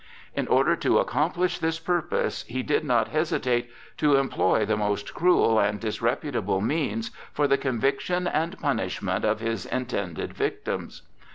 In 0.35 0.47
order 0.47 0.75
to 0.77 0.97
accomplish 0.97 1.59
this 1.59 1.77
purpose 1.77 2.41
he 2.47 2.63
did 2.63 2.83
not 2.83 3.09
hesitate 3.09 3.69
to 3.97 4.15
employ 4.15 4.65
the 4.65 4.75
most 4.75 5.13
cruel 5.13 5.59
and 5.59 5.79
disreputable 5.79 6.59
means 6.59 7.11
for 7.31 7.47
the 7.47 7.59
conviction 7.59 8.25
and 8.25 8.59
punishment 8.59 9.23
of 9.23 9.41
his 9.41 9.67
intended 9.67 10.33
victims. 10.33 11.03